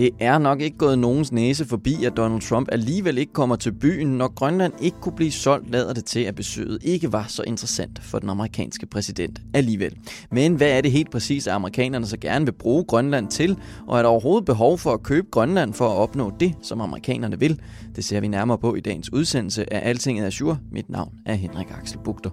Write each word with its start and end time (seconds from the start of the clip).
Det 0.00 0.10
er 0.20 0.38
nok 0.38 0.60
ikke 0.60 0.78
gået 0.78 0.98
nogens 0.98 1.32
næse 1.32 1.64
forbi, 1.64 2.04
at 2.04 2.16
Donald 2.16 2.40
Trump 2.40 2.68
alligevel 2.72 3.18
ikke 3.18 3.32
kommer 3.32 3.56
til 3.56 3.72
byen, 3.72 4.08
når 4.08 4.34
Grønland 4.34 4.72
ikke 4.80 4.96
kunne 5.00 5.16
blive 5.16 5.30
solgt, 5.30 5.70
lader 5.70 5.92
det 5.94 6.04
til, 6.04 6.20
at 6.20 6.34
besøget 6.34 6.78
ikke 6.82 7.12
var 7.12 7.24
så 7.28 7.42
interessant 7.42 8.02
for 8.02 8.18
den 8.18 8.30
amerikanske 8.30 8.86
præsident 8.86 9.40
alligevel. 9.54 9.96
Men 10.32 10.54
hvad 10.54 10.68
er 10.68 10.80
det 10.80 10.92
helt 10.92 11.10
præcis, 11.10 11.46
at 11.46 11.52
amerikanerne 11.52 12.06
så 12.06 12.16
gerne 12.16 12.44
vil 12.44 12.52
bruge 12.52 12.84
Grønland 12.84 13.28
til, 13.28 13.56
og 13.86 13.98
er 13.98 14.02
der 14.02 14.08
overhovedet 14.08 14.44
behov 14.44 14.78
for 14.78 14.92
at 14.92 15.02
købe 15.02 15.26
Grønland 15.30 15.72
for 15.72 15.88
at 15.88 15.96
opnå 15.96 16.32
det, 16.40 16.54
som 16.62 16.80
amerikanerne 16.80 17.38
vil? 17.38 17.60
Det 17.96 18.04
ser 18.04 18.20
vi 18.20 18.28
nærmere 18.28 18.58
på 18.58 18.74
i 18.74 18.80
dagens 18.80 19.12
udsendelse 19.12 19.72
af 19.72 19.88
Altinget 19.88 20.26
Azure. 20.26 20.58
Mit 20.72 20.90
navn 20.90 21.12
er 21.26 21.34
Henrik 21.34 21.70
Axel 21.80 21.98
Bugter. 22.04 22.30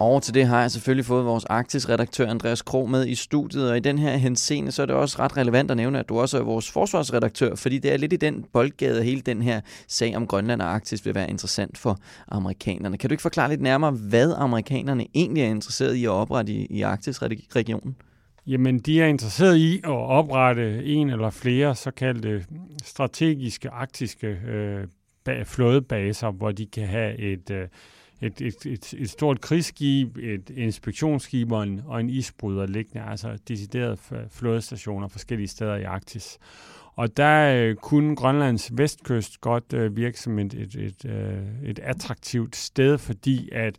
Og 0.00 0.22
til 0.22 0.34
det 0.34 0.46
har 0.46 0.60
jeg 0.60 0.70
selvfølgelig 0.70 1.04
fået 1.04 1.24
vores 1.24 1.44
Arktis-redaktør 1.44 2.30
Andreas 2.30 2.62
Kro 2.62 2.86
med 2.86 3.06
i 3.06 3.14
studiet, 3.14 3.70
og 3.70 3.76
i 3.76 3.80
den 3.80 3.98
her 3.98 4.16
henseende, 4.16 4.72
så 4.72 4.82
er 4.82 4.86
det 4.86 4.94
også 4.94 5.18
ret 5.18 5.36
relevant 5.36 5.70
at 5.70 5.76
nævne, 5.76 5.98
at 5.98 6.08
du 6.08 6.18
også 6.18 6.38
er 6.38 6.42
vores 6.42 6.70
forsvarsredaktør, 6.70 7.54
fordi 7.54 7.78
det 7.78 7.92
er 7.92 7.96
lidt 7.96 8.12
i 8.12 8.16
den 8.16 8.44
boldgade, 8.52 9.02
hele 9.02 9.20
den 9.20 9.42
her 9.42 9.60
sag 9.88 10.16
om 10.16 10.26
Grønland 10.26 10.62
og 10.62 10.68
Arktis 10.68 11.06
vil 11.06 11.14
være 11.14 11.30
interessant 11.30 11.78
for 11.78 11.98
amerikanerne. 12.28 12.98
Kan 12.98 13.10
du 13.10 13.14
ikke 13.14 13.22
forklare 13.22 13.48
lidt 13.48 13.60
nærmere, 13.60 13.90
hvad 13.90 14.34
amerikanerne 14.36 15.06
egentlig 15.14 15.42
er 15.42 15.48
interesseret 15.48 15.94
i 15.94 16.04
at 16.04 16.10
oprette 16.10 16.52
i, 16.52 16.66
i 16.70 16.82
Arktis-regionen? 16.82 17.96
Jamen, 18.46 18.78
de 18.78 19.02
er 19.02 19.06
interesseret 19.06 19.56
i 19.56 19.76
at 19.84 19.90
oprette 19.90 20.84
en 20.84 21.10
eller 21.10 21.30
flere 21.30 21.74
såkaldte 21.74 22.44
strategiske 22.84 23.70
arktiske 23.70 24.26
øh, 24.26 24.86
flådebaser, 25.44 26.30
hvor 26.30 26.52
de 26.52 26.66
kan 26.66 26.86
have 26.86 27.18
et... 27.18 27.50
Øh, 27.50 27.68
et, 28.20 28.40
et, 28.40 28.66
et, 28.66 28.94
et 28.98 29.10
stort 29.10 29.40
krigsskib, 29.40 30.16
et 30.16 30.50
inspektionsskib 30.50 31.52
og 31.52 31.62
en, 31.62 31.80
og 31.86 32.00
en 32.00 32.10
isbryder 32.10 32.66
liggende, 32.66 33.06
altså 33.06 33.38
deciderede 33.48 33.96
flådestationer 34.30 35.08
forskellige 35.08 35.48
steder 35.48 35.76
i 35.76 35.82
Arktis. 35.82 36.38
Og 36.96 37.16
der 37.16 37.54
øh, 37.54 37.74
kunne 37.74 38.16
Grønlands 38.16 38.78
vestkyst 38.78 39.40
godt 39.40 39.72
øh, 39.72 39.96
virke 39.96 40.20
som 40.20 40.38
et, 40.38 40.54
et, 40.54 40.74
et, 40.74 41.04
øh, 41.04 41.42
et 41.64 41.78
attraktivt 41.78 42.56
sted, 42.56 42.98
fordi 42.98 43.48
at 43.52 43.76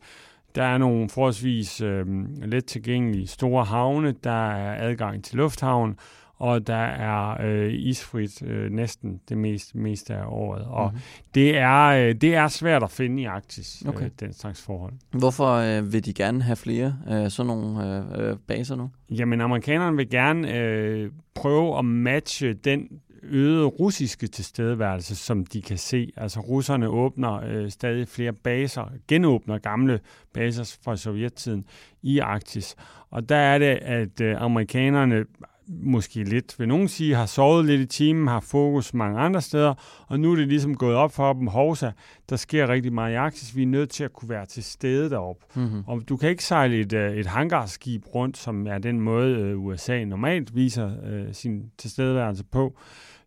der 0.55 0.63
er 0.63 0.77
nogle 0.77 1.09
forholdsvis 1.09 1.81
øh, 1.81 2.05
let 2.45 2.65
tilgængelige 2.65 3.27
store 3.27 3.65
havne, 3.65 4.15
der 4.23 4.51
er 4.51 4.89
adgang 4.89 5.23
til 5.23 5.37
lufthavn, 5.37 5.97
og 6.39 6.67
der 6.67 6.75
er 6.75 7.41
øh, 7.41 7.73
isfrit 7.73 8.41
øh, 8.43 8.71
næsten 8.71 9.21
det 9.29 9.37
meste, 9.37 9.77
meste 9.77 10.15
af 10.15 10.25
året. 10.27 10.65
Og 10.65 10.85
mm-hmm. 10.85 11.01
det, 11.35 11.57
er, 11.57 11.85
øh, 11.85 12.15
det 12.15 12.35
er 12.35 12.47
svært 12.47 12.83
at 12.83 12.91
finde 12.91 13.21
i 13.21 13.25
Arktis, 13.25 13.83
øh, 13.85 13.89
okay. 13.89 14.05
øh, 14.05 14.11
den 14.19 14.33
slags 14.33 14.61
forhold. 14.61 14.93
Hvorfor 15.11 15.53
øh, 15.53 15.93
vil 15.93 16.05
de 16.05 16.13
gerne 16.13 16.41
have 16.41 16.55
flere 16.55 16.95
øh, 17.09 17.29
sådan 17.29 17.47
nogle 17.47 18.03
øh, 18.17 18.29
øh, 18.29 18.37
baser 18.47 18.75
nu? 18.75 18.89
Jamen, 19.09 19.41
amerikanerne 19.41 19.97
vil 19.97 20.09
gerne 20.09 20.57
øh, 20.57 21.11
prøve 21.35 21.77
at 21.77 21.85
matche 21.85 22.53
den 22.53 22.87
øgede 23.23 23.65
russiske 23.65 24.27
tilstedeværelse, 24.27 25.15
som 25.15 25.45
de 25.45 25.61
kan 25.61 25.77
se. 25.77 26.11
Altså 26.17 26.39
russerne 26.39 26.87
åbner 26.87 27.41
øh, 27.47 27.69
stadig 27.69 28.07
flere 28.07 28.33
baser, 28.33 28.91
genåbner 29.07 29.57
gamle 29.57 29.99
baser 30.33 30.77
fra 30.83 30.97
sovjettiden 30.97 31.65
i 32.01 32.19
Arktis. 32.19 32.75
Og 33.09 33.29
der 33.29 33.35
er 33.35 33.57
det, 33.57 33.79
at 33.81 34.21
øh, 34.21 34.41
amerikanerne 34.41 35.25
måske 35.69 36.23
lidt, 36.23 36.59
vil 36.59 36.67
nogen 36.67 36.87
sige, 36.87 37.15
har 37.15 37.25
sovet 37.25 37.65
lidt 37.65 37.81
i 37.81 37.85
timen, 37.85 38.27
har 38.27 38.39
fokus 38.39 38.93
mange 38.93 39.19
andre 39.19 39.41
steder, 39.41 39.73
og 40.07 40.19
nu 40.19 40.31
er 40.31 40.35
det 40.35 40.47
ligesom 40.47 40.75
gået 40.75 40.95
op 40.95 41.11
for 41.11 41.33
dem, 41.33 41.47
Hovsa, 41.47 41.91
der 42.29 42.35
sker 42.35 42.69
rigtig 42.69 42.93
meget 42.93 43.13
i 43.13 43.15
Arktis, 43.15 43.55
vi 43.55 43.63
er 43.63 43.67
nødt 43.67 43.89
til 43.89 44.03
at 44.03 44.13
kunne 44.13 44.29
være 44.29 44.45
til 44.45 44.63
stede 44.63 45.09
deroppe. 45.09 45.45
Mm-hmm. 45.55 45.83
Og 45.87 46.01
du 46.09 46.17
kan 46.17 46.29
ikke 46.29 46.43
sejle 46.43 46.79
et, 46.79 46.93
øh, 46.93 47.15
et 47.15 47.25
hangarskib 47.25 48.15
rundt, 48.15 48.37
som 48.37 48.67
er 48.67 48.77
den 48.77 49.01
måde, 49.01 49.35
øh, 49.35 49.65
USA 49.65 50.05
normalt 50.05 50.55
viser 50.55 50.91
øh, 51.05 51.33
sin 51.33 51.71
tilstedeværelse 51.77 52.43
på. 52.43 52.77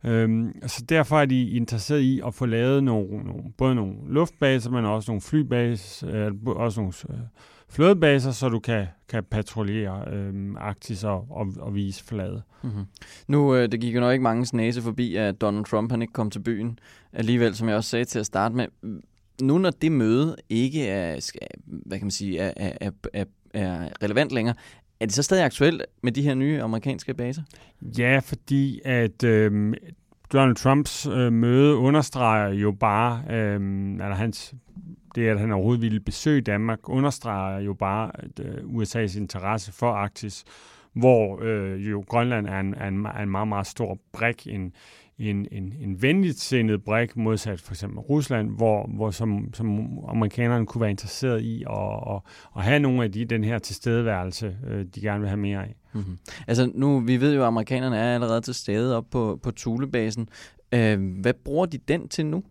Øhm, 0.04 0.54
så 0.66 0.84
derfor 0.88 1.18
er 1.18 1.26
de 1.26 1.50
interesseret 1.50 2.00
i 2.00 2.20
at 2.26 2.34
få 2.34 2.46
lavet 2.46 2.84
nogle, 2.84 3.24
nogle, 3.24 3.42
både 3.58 3.74
nogle 3.74 3.94
luftbaser, 4.08 4.70
men 4.70 4.84
også 4.84 5.10
nogle 5.10 5.20
flybaser, 5.20 6.26
øh, 6.26 6.32
også 6.46 6.80
nogle 6.80 6.92
øh, 7.10 7.16
flådebaser, 7.72 8.30
så 8.30 8.48
du 8.48 8.58
kan, 8.58 8.86
kan 9.08 9.24
patruljere 9.24 10.14
øh, 10.14 10.34
Arktis 10.56 11.04
og, 11.04 11.26
og, 11.30 11.46
og 11.60 11.74
vise 11.74 12.04
flade. 12.04 12.42
Mm-hmm. 12.62 12.84
Nu, 13.28 13.54
øh, 13.54 13.72
det 13.72 13.80
gik 13.80 13.94
jo 13.94 14.00
nok 14.00 14.12
ikke 14.12 14.22
mange 14.22 14.56
næse 14.56 14.82
forbi, 14.82 15.16
at 15.16 15.40
Donald 15.40 15.64
Trump 15.64 15.90
han 15.90 16.02
ikke 16.02 16.12
kom 16.12 16.30
til 16.30 16.40
byen. 16.40 16.78
Alligevel, 17.12 17.54
som 17.54 17.68
jeg 17.68 17.76
også 17.76 17.90
sagde 17.90 18.04
til 18.04 18.18
at 18.18 18.26
starte 18.26 18.54
med, 18.54 18.66
nu 19.42 19.58
når 19.58 19.70
det 19.70 19.92
møde 19.92 20.36
ikke 20.48 20.88
er, 20.88 21.32
hvad 21.66 21.98
kan 21.98 22.06
man 22.06 22.10
sige, 22.10 22.38
er, 22.38 22.52
er, 22.56 22.90
er, 23.12 23.24
er 23.54 23.88
relevant 24.02 24.32
længere, 24.32 24.54
er 25.00 25.06
det 25.06 25.14
så 25.14 25.22
stadig 25.22 25.44
aktuelt 25.44 25.82
med 26.02 26.12
de 26.12 26.22
her 26.22 26.34
nye 26.34 26.62
amerikanske 26.62 27.14
baser? 27.14 27.42
Ja, 27.98 28.18
fordi 28.18 28.80
at 28.84 29.24
øh, 29.24 29.74
Donald 30.32 30.56
Trumps 30.56 31.06
øh, 31.06 31.32
møde 31.32 31.76
understreger 31.76 32.48
jo 32.48 32.72
bare, 32.72 33.22
øh, 33.30 33.54
eller 33.92 34.14
hans 34.14 34.54
det, 35.14 35.28
at 35.28 35.40
han 35.40 35.52
overhovedet 35.52 35.82
ville 35.82 36.00
besøge 36.00 36.40
Danmark, 36.40 36.88
understreger 36.88 37.60
jo 37.60 37.74
bare 37.74 38.10
at, 38.14 38.40
øh, 38.40 38.64
USA's 38.64 39.18
interesse 39.18 39.72
for 39.72 39.92
Arktis, 39.92 40.44
hvor 40.92 41.40
øh, 41.42 41.90
jo 41.90 42.04
Grønland 42.08 42.46
er 42.46 42.60
en, 42.60 42.74
er 42.74 42.88
en, 42.88 43.06
er 43.06 43.22
en 43.22 43.30
meget, 43.30 43.48
meget 43.48 43.66
stor 43.66 43.98
brik, 44.12 44.46
en, 44.46 44.72
en, 45.18 45.46
en, 45.52 45.74
en 45.80 46.02
venligt 46.02 46.40
sindet 46.40 46.84
brik, 46.84 47.16
modsat 47.16 47.60
for 47.60 47.72
eksempel 47.72 47.98
Rusland, 47.98 48.50
hvor, 48.50 48.90
hvor 48.94 49.10
som, 49.10 49.54
som 49.54 49.98
amerikanerne 50.08 50.66
kunne 50.66 50.80
være 50.80 50.90
interesseret 50.90 51.42
i 51.42 51.64
at, 51.70 52.14
at, 52.14 52.20
at 52.56 52.62
have 52.62 52.78
nogle 52.78 53.04
af 53.04 53.12
de 53.12 53.24
den 53.24 53.44
her 53.44 53.58
tilstedeværelse, 53.58 54.56
øh, 54.66 54.84
de 54.94 55.00
gerne 55.00 55.20
vil 55.20 55.28
have 55.28 55.40
mere 55.40 55.58
af. 55.58 55.74
Mm-hmm. 55.92 56.18
Altså 56.46 56.70
nu, 56.74 57.00
vi 57.00 57.20
ved 57.20 57.34
jo, 57.34 57.42
at 57.42 57.46
amerikanerne 57.46 57.96
er 57.96 58.14
allerede 58.14 58.40
til 58.40 58.54
stede 58.54 58.96
op 58.96 59.04
på, 59.10 59.40
på 59.42 59.50
Thulebasen. 59.50 60.28
Øh, 60.74 61.20
hvad 61.20 61.34
bruger 61.34 61.66
de 61.66 61.78
den 61.78 62.08
til 62.08 62.26
nu? 62.26 62.42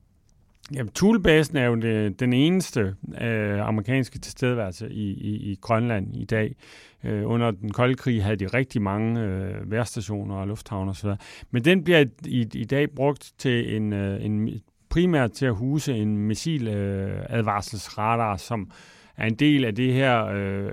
Jamen, 0.74 0.92
Thulebasen 0.96 1.58
er 1.58 1.66
jo 1.66 1.76
det, 1.76 2.20
den 2.20 2.34
eneste 2.34 2.96
øh, 3.22 3.68
amerikanske 3.68 4.20
tilstedeværelse 4.20 4.90
i, 4.90 5.12
i, 5.12 5.52
i 5.52 5.58
Grønland 5.62 6.16
i 6.16 6.26
dag. 6.26 6.56
Øh, 7.04 7.30
under 7.30 7.52
den 7.52 7.72
kolde 7.72 7.96
krig 7.96 8.24
havde 8.24 8.36
de 8.36 8.48
rigtig 8.48 8.82
mange 8.82 9.22
øh, 9.22 9.72
værstationer 9.72 10.36
og 10.36 10.48
lufthavne 10.48 10.92
osv. 10.92 11.10
Men 11.52 11.66
den 11.66 11.84
bliver 11.84 12.06
i, 12.26 12.48
i 12.54 12.66
dag 12.66 12.90
brugt 12.90 13.32
til 13.38 13.76
en, 13.76 13.94
øh, 13.94 14.26
en 14.26 14.50
primært 14.90 15.32
til 15.32 15.46
at 15.46 15.56
huse 15.56 15.96
en 15.96 16.18
missiladvarselsradar, 16.18 18.34
øh, 18.34 18.40
som 18.40 18.72
er 19.22 19.28
en 19.28 19.36
del 19.36 19.66
af 19.66 19.76
det 19.76 19.94
her 19.94 20.26
øh, 20.26 20.72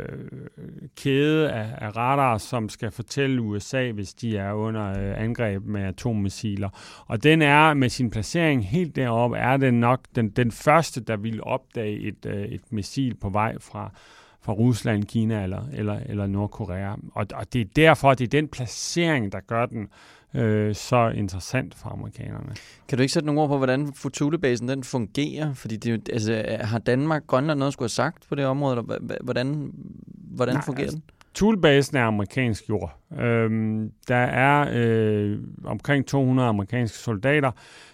kæde 0.97 1.53
af, 1.53 1.67
af 1.79 1.97
radar, 1.97 2.39
som 2.39 2.69
skal 2.69 2.91
fortælle 2.91 3.41
USA, 3.41 3.91
hvis 3.91 4.15
de 4.15 4.37
er 4.37 4.53
under 4.53 4.89
øh, 4.89 5.23
angreb 5.23 5.65
med 5.65 5.83
atommissiler. 5.83 6.69
Og 7.07 7.23
den 7.23 7.43
er 7.43 7.75
med 7.75 7.89
sin 7.89 8.11
placering 8.11 8.67
helt 8.67 8.97
deroppe, 8.97 9.37
er 9.37 9.57
den 9.57 9.81
nok 9.81 10.01
den, 10.15 10.29
den 10.29 10.53
første, 10.53 11.01
der 11.01 11.17
vil 11.17 11.43
opdage 11.43 11.99
et, 11.99 12.27
øh, 12.27 12.45
et 12.45 12.73
missil 12.73 13.15
på 13.15 13.29
vej 13.29 13.55
fra, 13.61 13.93
fra 14.41 14.53
Rusland, 14.53 15.05
Kina 15.05 15.43
eller, 15.43 15.63
eller, 15.73 16.01
eller 16.07 16.27
Nordkorea. 16.27 16.93
Og, 17.13 17.27
og 17.35 17.53
det 17.53 17.61
er 17.61 17.65
derfor, 17.77 18.15
det 18.15 18.25
er 18.25 18.29
den 18.29 18.49
placering, 18.49 19.33
der 19.33 19.41
gør 19.41 19.67
den 19.67 19.89
øh, 20.35 20.75
så 20.75 21.09
interessant 21.09 21.75
for 21.75 21.89
amerikanerne. 21.89 22.55
Kan 22.89 22.99
du 22.99 23.03
ikke 23.03 23.13
sætte 23.13 23.27
nogle 23.27 23.41
ord 23.41 23.49
på, 23.49 23.57
hvordan 23.57 23.93
Futulebasen 23.93 24.69
den 24.69 24.85
fungerer? 24.85 25.55
Fordi 25.55 25.77
det, 25.77 26.09
altså, 26.13 26.45
har 26.61 26.79
Danmark, 26.79 27.27
Grønland 27.27 27.59
noget 27.59 27.73
skulle 27.73 27.85
have 27.85 27.91
sagt 27.91 28.29
på 28.29 28.35
det 28.35 28.47
område, 28.47 28.77
eller 28.77 29.23
hvordan, 29.23 29.73
hvordan 30.15 30.55
Nej, 30.55 30.65
fungerer 30.65 30.87
altså, 30.87 30.97
den? 30.97 31.18
Thulebasen 31.39 31.97
er 31.97 32.05
amerikansk 32.05 32.69
jord. 32.69 32.99
Øhm, 33.19 33.91
der 34.09 34.17
er 34.17 34.69
øh, 34.75 35.39
omkring 35.65 36.07
200 36.07 36.49
amerikanske 36.49 36.99
soldater. 36.99 37.51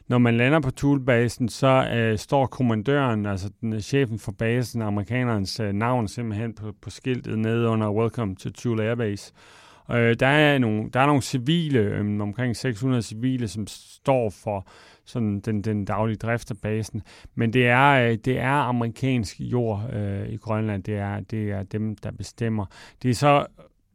Når 0.08 0.18
man 0.18 0.36
lander 0.36 0.60
på 0.60 0.70
Thulebasen, 0.70 1.48
så 1.48 1.88
øh, 1.94 2.18
står 2.18 2.46
kommandøren, 2.46 3.26
altså 3.26 3.50
den, 3.60 3.72
øh, 3.72 3.80
chefen 3.80 4.18
for 4.18 4.32
basen, 4.32 4.82
amerikanernes 4.82 5.60
øh, 5.60 5.72
navn 5.72 6.08
simpelthen 6.08 6.54
på, 6.54 6.72
på 6.82 6.90
skiltet 6.90 7.38
nede 7.38 7.68
under 7.68 7.90
Welcome 7.90 8.36
to 8.36 8.50
Thule 8.50 8.84
Air 8.84 8.94
Base. 8.94 9.32
Øh, 9.34 9.63
der, 9.88 10.26
er 10.26 10.58
nogle, 10.58 10.90
der 10.90 11.00
er 11.00 11.06
nogle 11.06 11.22
civile, 11.22 11.78
øh, 11.78 12.20
omkring 12.20 12.56
600 12.56 13.02
civile, 13.02 13.48
som 13.48 13.66
står 13.66 14.30
for 14.30 14.66
sådan 15.04 15.40
den, 15.40 15.62
den 15.62 15.84
daglige 15.84 16.16
drift 16.16 16.50
af 16.50 16.56
basen. 16.62 17.02
Men 17.34 17.52
det 17.52 17.68
er, 17.68 17.90
øh, 17.90 18.18
det 18.24 18.38
er 18.38 18.50
amerikansk 18.50 19.40
jord 19.40 19.90
øh, 19.92 20.28
i 20.28 20.36
Grønland. 20.36 20.82
Det 20.82 20.94
er, 20.94 21.20
det 21.20 21.50
er 21.50 21.62
dem, 21.62 21.96
der 21.96 22.10
bestemmer. 22.10 22.66
Det 23.02 23.10
er 23.10 23.14
så 23.14 23.46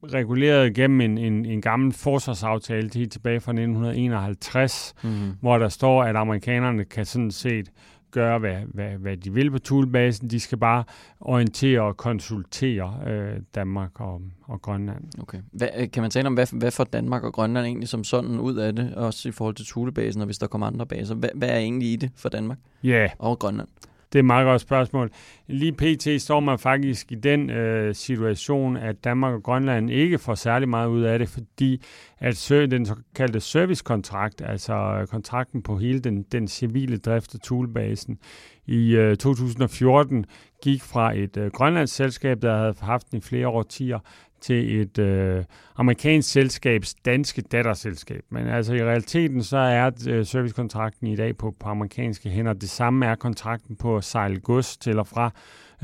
reguleret 0.04 0.74
gennem 0.76 1.02
en, 1.02 1.18
en, 1.18 1.46
en 1.46 1.62
gammel 1.62 1.94
forsvarsaftale 1.94 2.90
helt 2.94 3.12
tilbage 3.12 3.40
fra 3.40 3.52
1951, 3.52 4.94
mm-hmm. 5.04 5.32
hvor 5.42 5.58
der 5.58 5.70
står, 5.70 6.04
at 6.04 6.16
amerikanerne 6.16 6.86
kan 6.86 7.06
sådan 7.06 7.32
set 7.32 7.70
gøre, 8.12 8.40
hvad, 8.40 8.58
hvad, 8.74 8.90
hvad 8.90 9.18
de 9.18 9.34
vil 9.34 9.52
på 9.52 9.60
Thulebasen. 9.60 10.30
De 10.30 10.40
skal 10.40 10.58
bare 10.58 10.84
orientere 11.20 11.82
og 11.82 11.98
konsultere 11.98 13.00
øh, 13.08 13.42
Danmark 13.56 14.02
og, 14.02 14.22
og 14.44 14.62
Grønland. 14.62 15.04
Okay. 15.22 15.38
Hvad, 15.52 15.68
øh, 15.78 15.92
kan 15.92 16.02
man 16.02 16.12
tale 16.12 16.28
om, 16.28 16.34
hvad, 16.34 16.58
hvad 16.60 16.72
får 16.72 16.84
Danmark 16.84 17.24
og 17.24 17.34
Grønland 17.34 17.66
egentlig 17.66 17.90
som 17.90 18.04
sådan 18.04 18.40
ud 18.40 18.56
af 18.56 18.76
det, 18.76 18.96
også 18.96 19.30
i 19.30 19.32
forhold 19.32 19.56
til 19.56 19.66
Thulebasen, 19.66 20.22
og 20.22 20.26
hvis 20.26 20.38
der 20.38 20.48
kommer 20.48 20.68
andre 20.68 20.86
baser? 20.86 21.16
Hvad, 21.16 21.30
hvad 21.36 21.50
er 21.50 21.58
egentlig 21.58 21.92
i 21.92 21.96
det 21.96 22.12
for 22.16 22.30
Danmark 22.30 22.58
yeah. 22.86 23.10
og 23.20 23.40
Grønland? 23.40 23.68
Det 24.14 24.20
er 24.20 24.20
et 24.20 24.26
meget 24.26 24.46
godt 24.46 24.62
spørgsmål. 24.62 25.12
Lige 25.48 25.72
pt. 25.72 26.22
står 26.22 26.40
man 26.40 26.60
faktisk 26.60 27.12
i 27.12 27.16
den 27.16 27.50
øh, 27.50 27.96
situation, 27.96 28.78
at 28.78 29.04
Danmark 29.04 29.34
og 29.34 29.44
Grønland 29.44 29.90
ikke 29.90 30.20
får 30.20 30.36
særlig 30.36 30.70
meget 30.70 30.88
ud 30.88 31.02
af 31.02 31.20
det, 31.20 31.30
fordi 31.30 31.84
at 32.18 32.48
den 32.50 32.86
såkaldte 32.86 33.40
servicekontrakt, 33.40 34.42
altså 34.46 34.74
øh, 34.74 35.08
kontrakten 35.08 35.62
på 35.62 35.78
hele 35.78 36.00
den, 36.00 36.24
den 36.24 36.48
civile 36.48 36.98
drift 36.98 37.34
af 37.36 37.40
Thulebasen, 37.40 38.20
i 38.68 38.96
øh, 38.96 39.18
2014 39.18 40.26
gik 40.64 40.84
fra 40.84 41.18
et 41.18 41.38
øh, 41.38 41.52
grønlandsk 41.52 41.96
selskab, 41.96 42.42
der 42.42 42.58
havde 42.58 42.76
haft 42.82 43.12
den 43.12 43.18
i 43.18 43.22
flere 43.22 43.48
årtier, 43.48 44.00
til 44.42 44.82
et 44.82 45.00
øh, 45.00 45.44
amerikansk 45.76 46.32
selskabs 46.32 46.94
danske 46.94 47.42
datterselskab. 47.42 48.22
Men 48.30 48.48
altså 48.48 48.74
i 48.74 48.84
realiteten 48.84 49.44
så 49.44 49.58
er 49.58 49.92
øh, 50.08 50.26
servicekontrakten 50.26 51.08
i 51.08 51.16
dag 51.16 51.38
på, 51.38 51.56
på 51.60 51.70
amerikanske 51.70 52.30
hænder. 52.30 52.54
Det 52.54 52.70
samme 52.70 53.06
er 53.06 53.16
kontrakten 53.16 53.76
på 53.76 53.98
at 53.98 54.04
sejle 54.04 54.40
gods 54.40 54.78
til 54.78 55.00
og 55.00 55.08
fra 55.08 55.32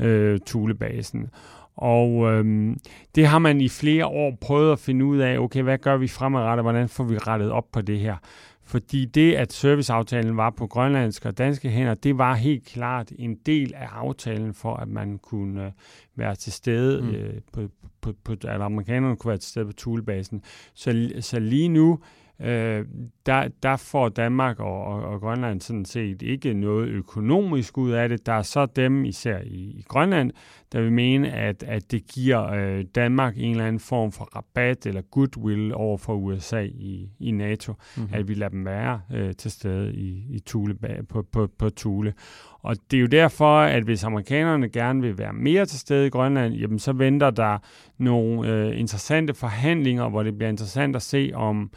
øh, 0.00 0.40
Thulebasen. 0.46 1.30
Og 1.76 2.32
øhm, 2.32 2.78
det 3.14 3.26
har 3.26 3.38
man 3.38 3.60
i 3.60 3.68
flere 3.68 4.06
år 4.06 4.38
prøvet 4.40 4.72
at 4.72 4.78
finde 4.78 5.04
ud 5.04 5.18
af, 5.18 5.38
okay, 5.38 5.62
hvad 5.62 5.78
gør 5.78 5.96
vi 5.96 6.08
fremadrettet, 6.08 6.64
hvordan 6.64 6.88
får 6.88 7.04
vi 7.04 7.18
rettet 7.18 7.50
op 7.50 7.64
på 7.72 7.80
det 7.80 7.98
her? 7.98 8.16
Fordi 8.66 9.04
det, 9.04 9.34
at 9.34 9.52
serviceaftalen 9.52 10.36
var 10.36 10.50
på 10.50 10.66
grønlandske 10.66 11.28
og 11.28 11.38
danske 11.38 11.68
hænder, 11.68 11.94
det 11.94 12.18
var 12.18 12.34
helt 12.34 12.64
klart 12.64 13.12
en 13.18 13.34
del 13.46 13.74
af 13.74 13.86
aftalen 13.92 14.54
for, 14.54 14.76
at 14.76 14.88
man 14.88 15.18
kunne 15.18 15.66
øh, 15.66 15.72
være 16.16 16.34
til 16.34 16.52
stede 16.52 17.02
mm. 17.02 17.08
øh, 17.08 17.34
på, 17.52 17.68
på, 18.00 18.12
på, 18.24 18.32
at 18.32 18.60
amerikanerne 18.60 19.16
kunne 19.16 19.28
være 19.28 19.38
til 19.38 19.50
stede 19.50 19.66
på 19.66 19.72
Thulebasen. 19.72 20.42
Så, 20.74 21.10
så 21.20 21.38
lige 21.40 21.68
nu, 21.68 21.98
øh, 22.40 22.84
der, 23.26 23.48
der 23.62 23.76
får 23.76 24.08
Danmark 24.08 24.60
og, 24.60 24.84
og, 24.84 25.02
og 25.02 25.20
Grønland 25.20 25.60
sådan 25.60 25.84
set 25.84 26.22
ikke 26.22 26.54
noget 26.54 26.88
økonomisk 26.88 27.78
ud 27.78 27.90
af 27.90 28.08
det. 28.08 28.26
Der 28.26 28.32
er 28.32 28.42
så 28.42 28.66
dem, 28.66 29.04
især 29.04 29.38
i, 29.38 29.60
i 29.78 29.84
Grønland, 29.88 30.30
der 30.72 30.80
vil 30.80 30.92
mene, 30.92 31.32
at, 31.32 31.62
at 31.62 31.90
det 31.90 32.06
giver 32.06 32.52
øh, 32.52 32.84
Danmark 32.94 33.34
en 33.36 33.50
eller 33.50 33.66
anden 33.66 33.80
form 33.80 34.12
for 34.12 34.24
rabat 34.24 34.86
eller 34.86 35.02
goodwill 35.02 35.74
over 35.74 35.98
for 35.98 36.14
USA 36.14 36.62
i, 36.62 37.10
i 37.20 37.30
NATO, 37.30 37.72
mm-hmm. 37.72 38.14
at 38.14 38.28
vi 38.28 38.34
lader 38.34 38.50
dem 38.50 38.64
være 38.64 39.00
øh, 39.14 39.34
til 39.34 39.50
stede 39.50 39.94
i, 39.94 40.26
i 40.30 40.38
Thule, 40.46 40.76
på, 41.08 41.22
på, 41.32 41.48
på 41.58 41.70
Thule. 41.70 42.14
Og 42.62 42.76
det 42.90 42.96
er 42.96 43.00
jo 43.00 43.06
derfor, 43.06 43.60
at 43.60 43.82
hvis 43.82 44.04
amerikanerne 44.04 44.68
gerne 44.68 45.00
vil 45.00 45.18
være 45.18 45.32
mere 45.32 45.66
til 45.66 45.78
stede 45.78 46.06
i 46.06 46.10
Grønland, 46.10 46.54
jamen 46.54 46.78
så 46.78 46.92
venter 46.92 47.30
der 47.30 47.58
nogle 47.98 48.50
øh, 48.52 48.80
interessante 48.80 49.34
forhandlinger, 49.34 50.08
hvor 50.08 50.22
det 50.22 50.38
bliver 50.38 50.48
interessant 50.48 50.96
at 50.96 51.02
se, 51.02 51.30
om 51.34 51.70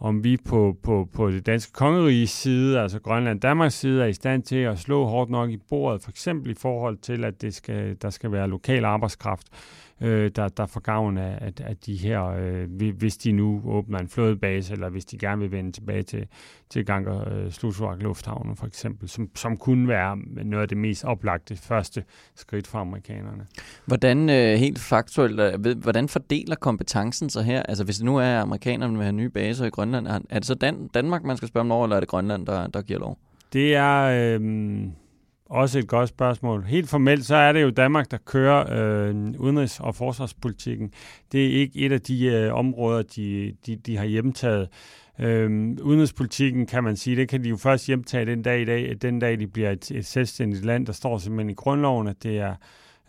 om 0.00 0.24
vi 0.24 0.36
på, 0.36 0.76
på, 0.82 1.08
på 1.14 1.30
det 1.30 1.46
danske 1.46 1.72
kongeriges 1.72 2.30
side, 2.30 2.80
altså 2.80 2.98
Grønland 2.98 3.40
Danmarks 3.40 3.74
side, 3.74 4.02
er 4.02 4.06
i 4.06 4.12
stand 4.12 4.42
til 4.42 4.56
at 4.56 4.78
slå 4.78 5.04
hårdt 5.06 5.30
nok 5.30 5.50
i 5.50 5.56
bordet, 5.56 6.02
for 6.02 6.10
eksempel 6.10 6.50
i 6.50 6.54
forhold 6.54 6.96
til, 6.96 7.24
at 7.24 7.42
det 7.42 7.54
skal, 7.54 7.96
der 8.02 8.10
skal 8.10 8.32
være 8.32 8.48
lokal 8.48 8.84
arbejdskraft, 8.84 9.46
øh, 10.00 10.30
der, 10.36 10.48
der 10.48 10.66
får 10.66 10.80
gavn 10.80 11.18
af, 11.18 11.38
af, 11.40 11.52
af 11.60 11.76
de 11.76 11.96
her, 11.96 12.24
øh, 12.24 12.92
hvis 12.98 13.16
de 13.16 13.32
nu 13.32 13.62
åbner 13.64 13.98
en 13.98 14.08
flådebase, 14.08 14.72
eller 14.72 14.88
hvis 14.88 15.04
de 15.04 15.18
gerne 15.18 15.40
vil 15.40 15.52
vende 15.52 15.72
tilbage 15.72 16.02
til, 16.02 16.26
til 16.70 16.86
Ganker 16.86 17.28
øh, 17.32 17.50
Slutsvagt 17.50 18.02
Lufthavnen 18.02 18.56
for 18.56 18.66
eksempel, 18.66 19.08
som, 19.08 19.30
som 19.34 19.56
kunne 19.56 19.88
være 19.88 20.16
noget 20.44 20.62
af 20.62 20.68
det 20.68 20.78
mest 20.78 21.04
oplagte 21.04 21.56
første 21.56 22.04
skridt 22.34 22.66
for 22.66 22.78
amerikanerne. 22.78 23.46
Hvordan 23.86 24.30
øh, 24.30 24.58
helt 24.58 24.78
faktuelt, 24.78 25.40
øh, 25.40 25.64
ved, 25.64 25.74
hvordan 25.74 26.08
fordeler 26.08 26.56
kompetencen 26.56 27.30
sig 27.30 27.44
her? 27.44 27.62
Altså 27.62 27.84
hvis 27.84 27.96
det 27.96 28.04
nu 28.04 28.16
er, 28.16 28.22
at 28.22 28.42
amerikanerne 28.42 28.92
vil 28.92 29.02
have 29.02 29.12
nye 29.12 29.30
baser 29.30 29.66
i 29.66 29.70
Grønland, 29.70 30.06
er, 30.06 30.18
det 30.34 30.44
så 30.44 30.54
Dan- 30.54 30.88
Danmark, 30.94 31.24
man 31.24 31.36
skal 31.36 31.48
spørge 31.48 31.64
om 31.64 31.72
over, 31.72 31.84
eller 31.84 31.96
er 31.96 32.00
det 32.00 32.08
Grønland, 32.08 32.46
der, 32.46 32.66
der 32.66 32.82
giver 32.82 32.98
lov? 32.98 33.18
Det 33.52 33.74
er... 33.74 34.38
Øh, 34.40 34.88
også 35.48 35.78
et 35.78 35.88
godt 35.88 36.08
spørgsmål. 36.08 36.64
Helt 36.64 36.88
formelt, 36.88 37.26
så 37.26 37.36
er 37.36 37.52
det 37.52 37.62
jo 37.62 37.70
Danmark, 37.70 38.10
der 38.10 38.18
kører 38.26 38.64
øh, 38.70 39.34
udenrigs- 39.38 39.80
og 39.80 39.94
forsvarspolitikken. 39.94 40.92
Det 41.32 41.46
er 41.46 41.50
ikke 41.60 41.78
et 41.78 41.92
af 41.92 42.00
de 42.00 42.26
øh, 42.26 42.54
områder, 42.54 43.02
de, 43.02 43.54
de, 43.66 43.76
de 43.76 43.96
har 43.96 44.04
hjemtaget. 44.04 44.68
Øh, 45.18 45.50
udenrigspolitikken, 45.82 46.66
kan 46.66 46.84
man 46.84 46.96
sige, 46.96 47.16
det 47.16 47.28
kan 47.28 47.44
de 47.44 47.48
jo 47.48 47.56
først 47.56 47.86
hjemtage 47.86 48.26
den 48.26 48.42
dag 48.42 48.60
i 48.60 48.64
dag, 48.64 48.96
den 49.02 49.18
dag 49.18 49.38
de 49.38 49.46
bliver 49.46 49.70
et, 49.70 49.90
et 49.90 50.06
selvstændigt 50.06 50.64
land. 50.64 50.86
Der 50.86 50.92
står 50.92 51.18
simpelthen 51.18 51.50
i 51.50 51.54
grundloven, 51.54 52.08
at 52.08 52.22
det 52.22 52.38
er 52.38 52.50
øh, 52.50 52.56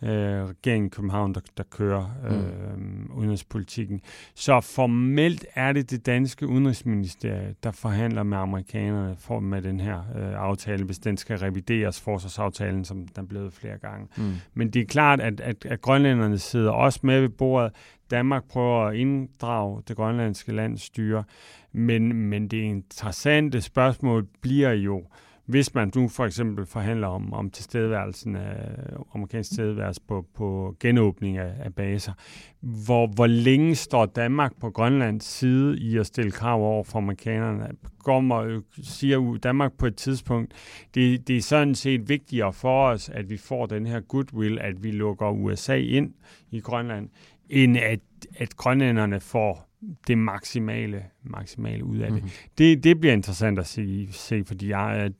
regeringen 0.02 0.86
i 0.86 0.90
København, 0.90 1.34
der, 1.34 1.40
der 1.56 1.62
kører 1.62 2.16
øh, 2.30 2.78
mm. 2.78 3.10
udenrigspolitikken. 3.14 4.00
Så 4.34 4.60
formelt 4.60 5.46
er 5.54 5.72
det 5.72 5.90
det 5.90 6.06
danske 6.06 6.46
udenrigsministerie, 6.46 7.54
der 7.62 7.70
forhandler 7.70 8.22
med 8.22 8.38
amerikanerne 8.38 9.16
for 9.18 9.40
med 9.40 9.62
den 9.62 9.80
her 9.80 9.98
øh, 9.98 10.32
aftale, 10.34 10.84
hvis 10.84 10.98
den 10.98 11.16
skal 11.16 11.38
revideres, 11.38 12.00
forsvarsaftalen, 12.00 12.84
som 12.84 13.08
den 13.08 13.24
er 13.24 13.28
blevet 13.28 13.52
flere 13.52 13.78
gange. 13.78 14.08
Mm. 14.16 14.32
Men 14.54 14.70
det 14.70 14.82
er 14.82 14.86
klart, 14.86 15.20
at, 15.20 15.40
at, 15.40 15.64
at 15.64 15.80
grønlænderne 15.80 16.38
sidder 16.38 16.70
også 16.70 17.00
med 17.02 17.20
ved 17.20 17.28
bordet. 17.28 17.72
Danmark 18.10 18.44
prøver 18.48 18.84
at 18.84 18.96
inddrage 18.96 19.82
det 19.88 19.96
grønlandske 19.96 20.52
landsstyre, 20.52 21.24
men, 21.72 22.12
men 22.12 22.48
det 22.48 22.56
interessante 22.56 23.60
spørgsmål 23.60 24.26
bliver 24.40 24.72
jo, 24.72 24.98
øh, 24.98 25.04
hvis 25.50 25.74
man 25.74 25.92
nu 25.94 26.08
for 26.08 26.24
eksempel 26.24 26.66
forhandler 26.66 27.06
om, 27.06 27.32
om 27.32 27.50
tilstedeværelsen 27.50 28.36
af 28.36 28.68
øh, 28.92 28.98
amerikansk 29.14 29.50
tilstedeværelse 29.50 30.00
på, 30.08 30.26
på 30.34 30.76
genåbning 30.80 31.38
af, 31.38 31.52
af 31.64 31.74
baser, 31.74 32.12
hvor, 32.60 33.06
hvor 33.06 33.26
længe 33.26 33.74
står 33.74 34.06
Danmark 34.06 34.52
på 34.60 34.70
Grønlands 34.70 35.24
side 35.24 35.78
i 35.78 35.98
at 35.98 36.06
stille 36.06 36.30
krav 36.30 36.62
over 36.62 36.84
for 36.84 36.98
amerikanerne? 36.98 37.68
Kommer, 38.04 38.60
siger 38.82 39.38
Danmark 39.42 39.72
på 39.78 39.86
et 39.86 39.96
tidspunkt, 39.96 40.52
det, 40.94 41.28
det 41.28 41.36
er 41.36 41.42
sådan 41.42 41.74
set 41.74 42.08
vigtigere 42.08 42.52
for 42.52 42.86
os, 42.86 43.08
at 43.08 43.30
vi 43.30 43.36
får 43.36 43.66
den 43.66 43.86
her 43.86 44.00
goodwill, 44.00 44.58
at 44.58 44.82
vi 44.82 44.90
lukker 44.90 45.30
USA 45.30 45.76
ind 45.76 46.14
i 46.50 46.60
Grønland, 46.60 47.08
end 47.50 47.76
at, 47.76 48.00
at 48.38 48.56
grønlænderne 48.56 49.20
får 49.20 49.70
det 50.06 50.18
maksimale, 50.18 51.04
maksimale 51.22 51.84
ud 51.84 51.98
af 51.98 52.10
det. 52.10 52.22
Mm-hmm. 52.22 52.30
det. 52.58 52.84
Det 52.84 53.00
bliver 53.00 53.12
interessant 53.12 53.58
at 53.58 53.66
se, 53.66 54.08
se 54.12 54.44
fordi 54.46 54.68
jeg, 54.68 55.10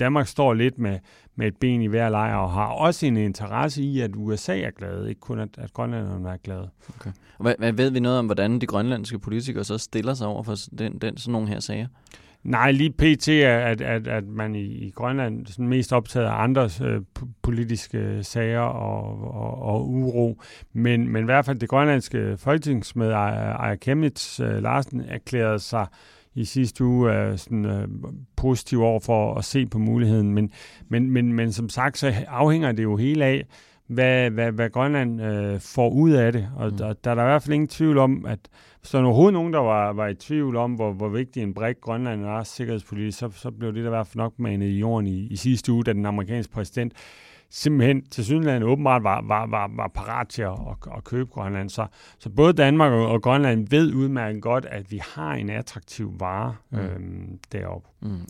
Danmark 0.00 0.26
står 0.26 0.54
lidt 0.54 0.78
med, 0.78 0.98
med 1.36 1.46
et 1.46 1.56
ben 1.56 1.82
i 1.82 1.86
hver 1.86 2.08
lejr 2.08 2.36
og 2.36 2.52
har 2.52 2.66
også 2.66 3.06
en 3.06 3.16
interesse 3.16 3.82
i, 3.82 4.00
at 4.00 4.10
USA 4.16 4.60
er 4.60 4.70
glade, 4.70 5.08
ikke 5.08 5.20
kun 5.20 5.38
at, 5.38 5.48
at 5.58 5.72
grønlænderne 5.72 6.28
er 6.28 6.36
glade. 6.36 6.70
Okay. 6.98 7.10
Og 7.38 7.42
hvad, 7.42 7.54
hvad 7.58 7.72
ved 7.72 7.90
vi 7.90 8.00
noget 8.00 8.18
om, 8.18 8.26
hvordan 8.26 8.58
de 8.58 8.66
grønlandske 8.66 9.18
politikere 9.18 9.64
så 9.64 9.78
stiller 9.78 10.14
sig 10.14 10.26
over 10.26 10.42
for 10.42 10.54
den, 10.78 10.98
den, 10.98 11.16
sådan 11.16 11.32
nogle 11.32 11.48
her 11.48 11.60
sager? 11.60 11.86
Nej, 12.42 12.72
lige 12.72 12.90
pt. 12.90 13.28
er, 13.28 13.58
at, 13.58 13.80
at, 13.80 14.08
at 14.08 14.26
man 14.26 14.54
i, 14.54 14.64
i 14.64 14.90
Grønland 14.90 15.46
sådan 15.46 15.68
mest 15.68 15.92
optaget 15.92 16.26
af 16.26 16.42
andres 16.42 16.80
øh, 16.80 17.00
politiske 17.42 18.18
sager 18.22 18.60
og, 18.60 19.34
og, 19.34 19.62
og 19.62 19.88
uro. 19.88 20.42
Men, 20.72 21.08
men 21.08 21.22
i 21.22 21.24
hvert 21.24 21.44
fald 21.44 21.58
det 21.58 21.68
grønlandske 21.68 22.36
folketingsmed 22.38 23.10
Ejr 23.10 23.74
Kemnitz 23.74 24.40
øh, 24.40 24.62
Larsen 24.62 25.00
erklærede 25.00 25.58
sig 25.58 25.86
i 26.34 26.44
sidste 26.44 26.84
uge 26.84 27.12
øh, 27.12 27.38
sådan, 27.38 27.64
øh, 27.64 27.88
positiv 28.36 28.82
over 28.82 29.00
for 29.00 29.34
at 29.34 29.44
se 29.44 29.66
på 29.66 29.78
muligheden. 29.78 30.34
Men, 30.34 30.50
men, 30.88 31.10
men, 31.10 31.32
men 31.32 31.52
som 31.52 31.68
sagt, 31.68 31.98
så 31.98 32.14
afhænger 32.28 32.72
det 32.72 32.82
jo 32.82 32.96
hele 32.96 33.24
af, 33.24 33.46
hvad, 33.86 34.30
hvad, 34.30 34.52
hvad 34.52 34.70
Grønland 34.70 35.22
øh, 35.22 35.60
får 35.60 35.90
ud 35.90 36.10
af 36.10 36.32
det. 36.32 36.48
Og 36.56 36.70
mm. 36.70 36.76
der, 36.76 36.92
der 36.92 37.10
er 37.10 37.14
der 37.14 37.22
i 37.22 37.26
hvert 37.26 37.42
fald 37.42 37.54
ingen 37.54 37.68
tvivl 37.68 37.98
om, 37.98 38.26
at 38.26 38.38
hvis 38.80 38.90
der 38.90 38.98
er 38.98 39.04
overhovedet 39.04 39.32
nogen, 39.32 39.52
der 39.52 39.58
var, 39.58 39.92
var 39.92 40.08
i 40.08 40.14
tvivl 40.14 40.56
om, 40.56 40.74
hvor, 40.74 40.92
hvor 40.92 41.08
vigtig 41.08 41.42
en 41.42 41.54
brik 41.54 41.80
Grønland 41.80 42.24
er 42.24 42.42
sikkerhedspolitisk, 42.42 43.18
så, 43.18 43.30
så 43.30 43.50
blev 43.50 43.74
det 43.74 43.82
der 43.82 43.88
i 43.88 43.96
hvert 43.96 44.06
fald 44.06 44.16
nok 44.16 44.38
manet 44.38 44.66
i 44.66 44.78
jorden 44.78 45.06
i, 45.06 45.26
i 45.26 45.36
sidste 45.36 45.72
uge, 45.72 45.84
da 45.84 45.92
den 45.92 46.06
amerikanske 46.06 46.52
præsident 46.52 46.92
simpelthen 47.50 48.02
til 48.06 48.24
synligheden 48.24 48.62
åbenbart 48.62 49.02
var, 49.02 49.22
var, 49.22 49.46
var, 49.46 49.70
var 49.76 49.88
parat 49.94 50.28
til 50.28 50.42
at, 50.42 50.52
at, 50.52 50.92
at 50.96 51.04
købe 51.04 51.30
Grønland. 51.30 51.70
Så, 51.70 51.86
så 52.18 52.28
både 52.28 52.52
Danmark 52.52 52.92
og, 52.92 53.08
og 53.08 53.22
Grønland 53.22 53.68
ved 53.68 53.94
udmærket 53.94 54.42
godt, 54.42 54.66
at 54.66 54.90
vi 54.90 55.00
har 55.14 55.32
en 55.32 55.50
attraktiv 55.50 56.14
vare 56.18 56.54
mm. 56.70 56.78
øhm, 56.78 57.38
deroppe. 57.52 57.88
Mm. 58.00 58.26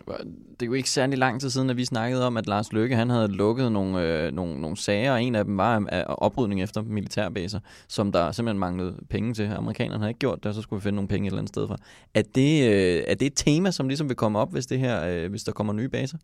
Det 0.51 0.63
er 0.63 0.67
jo 0.67 0.73
ikke 0.73 0.91
særlig 0.91 1.19
lang 1.19 1.41
tid 1.41 1.51
siden, 1.51 1.71
at 1.71 1.77
vi 1.77 1.85
snakkede 1.85 2.27
om, 2.27 2.37
at 2.37 2.47
Lars 2.47 2.73
Løkke 2.73 2.97
han 2.97 3.11
havde 3.11 3.29
lukket 3.29 3.73
nogle, 3.73 4.03
øh, 4.03 4.33
nogle, 4.33 4.61
nogle 4.61 4.77
sager, 4.77 5.13
og 5.13 5.23
en 5.23 5.35
af 5.35 5.45
dem 5.45 5.57
var 5.57 5.85
af 5.89 6.05
oprydning 6.09 6.63
efter 6.63 6.83
militærbaser, 6.83 7.61
som 7.89 8.13
der 8.13 8.33
simpelthen 8.33 8.59
manglede 8.59 8.97
penge 9.11 9.35
til. 9.35 9.45
Amerikanerne 9.45 9.99
havde 9.99 10.11
ikke 10.11 10.19
gjort 10.19 10.39
det, 10.39 10.47
og 10.47 10.55
så 10.55 10.63
skulle 10.63 10.81
vi 10.81 10.83
finde 10.83 10.97
nogle 10.97 11.09
penge 11.09 11.27
et 11.27 11.31
eller 11.31 11.39
andet 11.39 11.49
sted 11.49 11.69
fra. 11.69 11.77
Er 12.15 12.23
det, 12.35 12.71
øh, 12.71 13.03
er 13.07 13.15
det 13.15 13.27
et 13.27 13.33
tema, 13.37 13.71
som 13.71 13.89
ligesom 13.89 14.09
vil 14.09 14.17
komme 14.17 14.39
op, 14.39 14.53
hvis, 14.53 14.67
det 14.67 14.79
her, 14.79 15.07
øh, 15.07 15.31
hvis 15.31 15.45
der 15.45 15.53
kommer 15.53 15.73
nye 15.73 15.89
baser? 15.89 16.19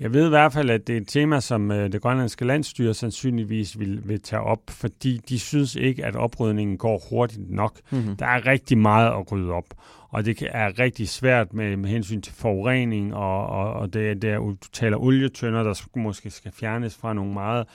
Jeg 0.00 0.12
ved 0.12 0.26
i 0.26 0.28
hvert 0.28 0.52
fald, 0.52 0.70
at 0.70 0.86
det 0.86 0.96
er 0.96 1.00
et 1.00 1.08
tema, 1.08 1.40
som 1.40 1.70
øh, 1.70 1.92
det 1.92 2.02
grønlandske 2.02 2.44
landstyre 2.44 2.94
sandsynligvis 2.94 3.78
vil, 3.78 4.08
vil 4.08 4.22
tage 4.22 4.42
op, 4.42 4.60
fordi 4.68 5.20
de 5.28 5.38
synes 5.38 5.74
ikke, 5.74 6.04
at 6.04 6.16
oprydningen 6.16 6.78
går 6.78 7.02
hurtigt 7.10 7.50
nok. 7.50 7.80
Mm-hmm. 7.90 8.16
Der 8.16 8.26
er 8.26 8.46
rigtig 8.46 8.78
meget 8.78 9.06
at 9.06 9.32
rydde 9.32 9.52
op, 9.52 9.64
og 10.08 10.24
det 10.24 10.48
er 10.50 10.78
rigtig 10.78 11.08
svært 11.08 11.52
med, 11.52 11.76
med 11.76 11.90
hensyn 11.90 12.20
til 12.20 12.32
forurening, 12.32 13.14
og, 13.14 13.46
og, 13.46 13.72
og 13.72 13.94
det, 13.94 14.22
det 14.22 14.30
er, 14.30 14.38
du 14.38 14.56
taler 14.72 14.96
olietønder, 14.96 15.62
der 15.62 15.98
måske 15.98 16.30
skal 16.30 16.52
fjernes 16.52 16.96
fra 16.96 17.12
nogle 17.12 17.32
meget 17.32 17.66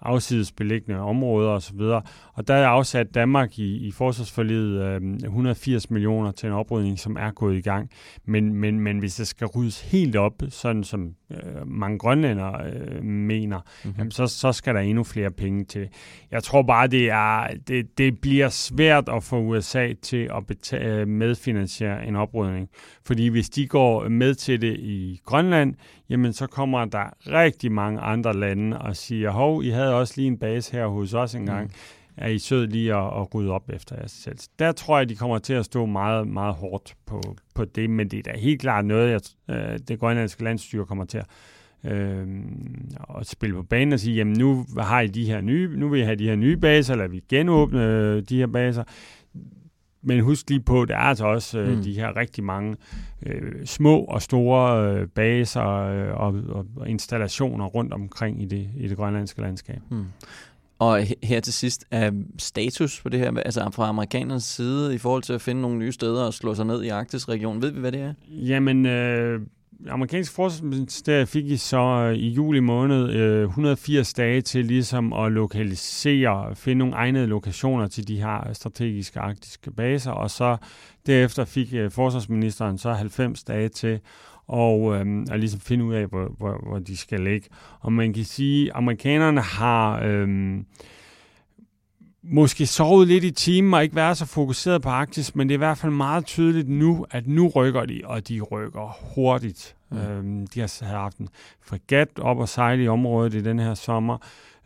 afsides 0.00 0.52
beliggende 0.52 1.00
områder 1.00 1.50
osv. 1.50 1.80
Og 2.34 2.48
der 2.48 2.54
er 2.54 2.66
afsat 2.66 3.14
Danmark 3.14 3.58
i, 3.58 3.86
i 3.86 3.90
forsvarsforliget 3.90 4.82
øh, 4.82 5.14
180 5.14 5.90
millioner 5.90 6.32
til 6.32 6.46
en 6.46 6.52
oprydning, 6.52 6.98
som 6.98 7.16
er 7.16 7.30
gået 7.30 7.56
i 7.56 7.60
gang. 7.60 7.90
Men, 8.24 8.54
men, 8.54 8.80
men 8.80 8.98
hvis 8.98 9.14
det 9.14 9.26
skal 9.26 9.46
ryddes 9.46 9.80
helt 9.80 10.16
op, 10.16 10.42
sådan 10.48 10.84
som 10.84 11.14
øh, 11.30 11.66
mange 11.66 11.98
grønlænder 11.98 12.52
øh, 12.66 13.04
mener, 13.04 13.58
mm-hmm. 13.58 13.98
jamen, 13.98 14.10
så, 14.10 14.26
så 14.26 14.52
skal 14.52 14.74
der 14.74 14.80
endnu 14.80 15.04
flere 15.04 15.30
penge 15.30 15.64
til. 15.64 15.88
Jeg 16.30 16.42
tror 16.42 16.62
bare, 16.62 16.86
det, 16.86 17.10
er, 17.10 17.46
det, 17.68 17.98
det 17.98 18.20
bliver 18.20 18.48
svært 18.48 19.08
at 19.08 19.22
få 19.22 19.40
USA 19.40 19.92
til 20.02 20.30
at 20.36 20.46
betale, 20.46 21.06
medfinansiere 21.06 22.06
en 22.06 22.16
oprydning. 22.16 22.68
Fordi 23.04 23.28
hvis 23.28 23.50
de 23.50 23.66
går 23.66 24.08
med 24.08 24.34
til 24.34 24.62
det 24.62 24.76
i 24.78 25.20
Grønland, 25.24 25.74
jamen 26.08 26.32
så 26.32 26.46
kommer 26.46 26.84
der 26.84 27.04
rigtig 27.26 27.72
mange 27.72 28.00
andre 28.00 28.36
lande 28.36 28.78
og 28.78 28.96
siger, 28.96 29.30
hov, 29.30 29.64
I 29.64 29.68
havde 29.68 29.94
også 29.94 30.14
lige 30.16 30.26
en 30.26 30.38
base 30.38 30.72
her 30.72 30.86
hos 30.86 31.14
os 31.14 31.34
engang. 31.34 31.66
Mm. 31.66 31.72
Er 32.20 32.28
I 32.28 32.38
sød 32.38 32.66
lige 32.66 32.94
at, 32.94 33.20
at 33.20 33.34
rydde 33.34 33.50
op 33.50 33.70
efter 33.72 33.96
jer 33.96 34.06
selv? 34.06 34.38
Der 34.58 34.72
tror 34.72 34.98
jeg, 34.98 35.08
de 35.08 35.16
kommer 35.16 35.38
til 35.38 35.52
at 35.52 35.64
stå 35.64 35.86
meget, 35.86 36.28
meget 36.28 36.54
hårdt 36.54 36.94
på, 37.06 37.20
på 37.54 37.64
det, 37.64 37.90
men 37.90 38.08
det 38.08 38.18
er 38.18 38.32
da 38.32 38.38
helt 38.38 38.60
klart 38.60 38.84
noget, 38.84 39.10
jeg, 39.10 39.20
øh, 39.56 39.78
det 39.88 39.98
grønlandske 39.98 40.44
landstyre 40.44 40.86
kommer 40.86 41.04
til 41.04 41.18
at 41.18 41.26
øh, 41.84 42.26
at 43.18 43.26
spille 43.26 43.56
på 43.56 43.62
banen 43.62 43.92
og 43.92 44.00
sige, 44.00 44.16
jamen 44.16 44.38
nu 44.38 44.66
har 44.78 45.00
I 45.00 45.06
de 45.06 45.24
her 45.24 45.40
nye, 45.40 45.76
nu 45.76 45.88
vil 45.88 46.00
I 46.00 46.04
have 46.04 46.16
de 46.16 46.28
her 46.28 46.36
nye 46.36 46.56
baser, 46.56 46.94
eller 46.94 47.08
vi 47.08 47.24
genåbne 47.28 47.84
øh, 47.84 48.22
de 48.22 48.36
her 48.36 48.46
baser. 48.46 48.84
Men 50.02 50.20
husk 50.20 50.50
lige 50.50 50.60
på, 50.60 50.84
der 50.84 50.94
er 50.94 51.00
altså 51.00 51.26
også 51.26 51.58
øh, 51.58 51.76
mm. 51.76 51.82
de 51.82 51.92
her 51.92 52.16
rigtig 52.16 52.44
mange 52.44 52.76
øh, 53.26 53.66
små 53.66 53.98
og 53.98 54.22
store 54.22 54.90
øh, 54.92 55.06
baser 55.06 55.66
øh, 55.66 56.20
og, 56.20 56.34
og, 56.48 56.66
og 56.76 56.88
installationer 56.88 57.66
rundt 57.66 57.92
omkring 57.92 58.42
i 58.42 58.44
det, 58.44 58.68
i 58.76 58.88
det 58.88 58.96
grønlandske 58.96 59.40
landskab. 59.40 59.80
Mm. 59.90 60.04
Og 60.80 61.06
her 61.22 61.40
til 61.40 61.52
sidst, 61.52 61.84
er 61.90 62.10
status 62.38 63.00
på 63.02 63.08
det 63.08 63.20
her, 63.20 63.32
altså 63.36 63.70
fra 63.72 63.88
amerikanernes 63.88 64.44
side, 64.44 64.94
i 64.94 64.98
forhold 64.98 65.22
til 65.22 65.32
at 65.32 65.42
finde 65.42 65.60
nogle 65.60 65.78
nye 65.78 65.92
steder 65.92 66.24
og 66.24 66.34
slå 66.34 66.54
sig 66.54 66.66
ned 66.66 66.82
i 66.82 66.88
Arktis-regionen, 66.88 67.62
ved 67.62 67.70
vi, 67.70 67.80
hvad 67.80 67.92
det 67.92 68.00
er? 68.00 68.14
Jamen, 68.28 68.86
øh, 68.86 69.40
amerikanske 69.88 70.34
forsvarsministeriet 70.34 71.28
fik 71.28 71.46
I 71.46 71.56
så 71.56 71.78
øh, 71.80 72.14
i 72.14 72.28
juli 72.28 72.60
måned 72.60 73.10
øh, 73.10 73.42
180 73.42 74.14
dage 74.14 74.40
til 74.40 74.64
ligesom 74.64 75.12
at 75.12 75.32
lokalisere, 75.32 76.56
finde 76.56 76.78
nogle 76.78 76.94
egnede 76.94 77.26
lokationer 77.26 77.88
til 77.88 78.08
de 78.08 78.16
her 78.16 78.52
strategiske 78.52 79.20
arktiske 79.20 79.70
baser, 79.70 80.10
og 80.10 80.30
så 80.30 80.56
derefter 81.06 81.44
fik 81.44 81.74
øh, 81.74 81.90
forsvarsministeren 81.90 82.78
så 82.78 82.92
90 82.92 83.44
dage 83.44 83.68
til 83.68 84.00
og 84.46 84.94
øh, 84.94 85.06
at 85.30 85.40
ligesom 85.40 85.60
finde 85.60 85.84
ud 85.84 85.94
af, 85.94 86.06
hvor, 86.06 86.34
hvor, 86.38 86.68
hvor 86.68 86.78
de 86.78 86.96
skal 86.96 87.20
ligge. 87.20 87.48
Og 87.80 87.92
man 87.92 88.12
kan 88.12 88.24
sige, 88.24 88.66
at 88.66 88.76
amerikanerne 88.76 89.40
har... 89.40 90.02
Øh, 90.04 90.58
måske 92.22 92.66
sovet 92.66 93.08
lidt 93.08 93.24
i 93.24 93.30
timen 93.30 93.74
og 93.74 93.82
ikke 93.82 93.96
været 93.96 94.16
så 94.16 94.26
fokuseret 94.26 94.82
på 94.82 94.88
Arktis, 94.88 95.34
men 95.34 95.48
det 95.48 95.54
er 95.54 95.56
i 95.56 95.64
hvert 95.66 95.78
fald 95.78 95.92
meget 95.92 96.26
tydeligt 96.26 96.68
nu, 96.68 97.06
at 97.10 97.26
nu 97.26 97.48
rykker 97.48 97.84
de, 97.84 98.00
og 98.04 98.28
de 98.28 98.40
rykker 98.40 98.98
hurtigt. 99.14 99.76
Mm. 99.90 99.98
Øhm, 99.98 100.46
de 100.46 100.60
har 100.60 100.84
haft 100.84 101.18
en 101.18 101.28
fregat 101.66 102.08
op 102.18 102.38
og 102.38 102.48
sejle 102.48 102.84
i 102.84 102.88
området 102.88 103.34
i 103.34 103.42
den 103.42 103.58
her 103.58 103.74
sommer. 103.74 104.18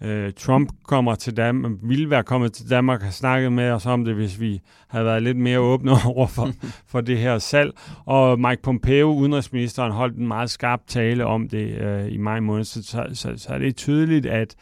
Øh, 0.02 0.32
Trump 0.32 0.72
kommer 0.86 1.14
til 1.14 1.36
Danmark, 1.36 1.72
ville 1.82 2.10
være 2.10 2.22
kommet 2.22 2.52
til 2.52 2.70
Danmark 2.70 3.00
og 3.00 3.04
have 3.04 3.12
snakket 3.12 3.52
med 3.52 3.70
os 3.70 3.86
om 3.86 4.04
det, 4.04 4.14
hvis 4.14 4.40
vi 4.40 4.60
havde 4.88 5.04
været 5.04 5.22
lidt 5.22 5.36
mere 5.36 5.58
åbne 5.58 5.92
over 6.14 6.26
for, 6.26 6.50
for 6.86 7.00
det 7.00 7.18
her 7.18 7.38
salg. 7.38 7.72
Og 8.04 8.40
Mike 8.40 8.62
Pompeo, 8.62 9.12
udenrigsministeren, 9.12 9.92
holdt 9.92 10.16
en 10.16 10.28
meget 10.28 10.50
skarp 10.50 10.80
tale 10.86 11.26
om 11.26 11.48
det 11.48 11.78
øh, 11.78 12.12
i 12.12 12.16
maj 12.16 12.40
måned, 12.40 12.64
så, 12.64 12.82
så, 12.82 13.06
så, 13.12 13.32
så 13.36 13.48
er 13.48 13.58
det 13.58 13.76
tydeligt, 13.76 14.26
at 14.26 14.56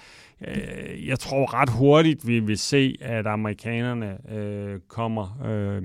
øh, 0.48 1.06
jeg 1.08 1.18
tror 1.18 1.54
ret 1.54 1.70
hurtigt, 1.70 2.26
vi 2.26 2.40
vil 2.40 2.58
se, 2.58 2.96
at 3.00 3.26
amerikanerne 3.26 4.32
øh, 4.32 4.80
kommer 4.88 5.42
øh, 5.44 5.82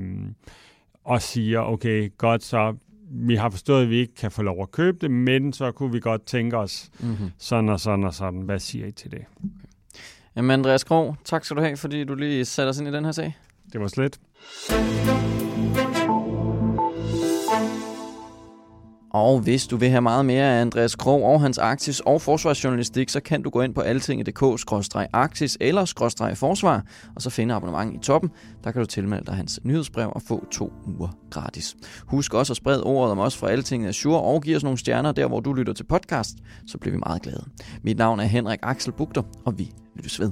og 1.04 1.22
siger, 1.22 1.60
okay, 1.60 2.12
godt 2.18 2.44
så, 2.44 2.76
vi 3.12 3.36
har 3.36 3.50
forstået, 3.50 3.84
at 3.84 3.90
vi 3.90 3.98
ikke 3.98 4.16
kan 4.16 4.32
få 4.32 4.42
lov 4.42 4.62
at 4.62 4.72
købe 4.72 4.98
det, 5.02 5.12
men 5.12 5.54
så 5.54 5.72
kunne 5.72 5.92
vi 5.92 6.00
godt 6.00 6.26
tænke 6.26 6.58
os 6.58 6.90
mm-hmm. 7.00 7.32
sådan 7.38 7.70
og 7.70 7.80
sådan 7.80 8.06
og 8.06 8.14
sådan. 8.14 8.42
Hvad 8.42 8.60
siger 8.60 8.88
I 8.88 8.92
til 8.92 9.12
det? 9.12 9.20
Okay. 9.20 9.50
Jamen 10.36 10.52
Andreas 10.52 10.84
Krog, 10.84 11.16
tak 11.26 11.46
skal 11.46 11.58
du 11.58 11.62
have, 11.62 11.78
fordi 11.78 12.04
du 12.04 12.16
lige 12.16 12.46
satte 12.46 12.70
os 12.70 12.80
ind 12.80 12.88
i 12.88 12.92
den 12.92 13.06
her 13.06 13.12
sag. 13.12 13.38
Det 13.74 13.82
var 13.82 13.88
slet. 13.88 14.20
Og 19.18 19.40
hvis 19.40 19.68
du 19.68 19.78
vil 19.78 19.90
have 19.90 20.02
meget 20.02 20.26
mere 20.26 20.44
af 20.44 20.62
Andreas 20.62 20.96
Krog 20.96 21.24
og 21.24 21.42
hans 21.42 21.58
Arktis 21.58 22.00
og 22.00 22.22
forsvarsjournalistik, 22.22 23.10
så 23.10 23.20
kan 23.20 23.42
du 23.42 23.50
gå 23.50 23.62
ind 23.62 23.76
på 23.76 23.82
altinget.dk-arktis 23.82 25.58
eller 25.62 26.34
forsvar, 26.36 26.84
og 27.16 27.22
så 27.22 27.30
finde 27.30 27.54
abonnement 27.54 27.96
i 27.96 28.00
toppen. 28.00 28.32
Der 28.64 28.72
kan 28.72 28.82
du 28.82 28.86
tilmelde 28.86 29.26
dig 29.26 29.36
hans 29.36 29.60
nyhedsbrev 29.64 30.12
og 30.16 30.22
få 30.22 30.46
to 30.52 30.74
uger 30.88 31.18
gratis. 31.30 31.76
Husk 32.08 32.34
også 32.34 32.54
at 32.54 32.58
sprede 32.58 32.84
ordet 32.84 33.12
om 33.12 33.20
os 33.20 33.38
fra 33.38 33.50
Altinget 33.50 33.90
Azure 33.90 34.22
og 34.22 34.42
give 34.42 34.56
os 34.56 34.64
nogle 34.64 34.78
stjerner 34.78 35.12
der, 35.12 35.28
hvor 35.28 35.40
du 35.40 35.54
lytter 35.54 35.74
til 35.74 35.84
podcast, 35.84 36.38
så 36.68 36.78
bliver 36.78 36.92
vi 36.92 37.00
meget 37.06 37.22
glade. 37.22 37.46
Mit 37.84 37.98
navn 37.98 38.20
er 38.20 38.24
Henrik 38.24 38.60
Axel 38.64 38.92
Bugter, 38.92 39.22
og 39.46 39.60
vi 39.60 39.72
lyttes 39.96 40.20
ved. 40.20 40.32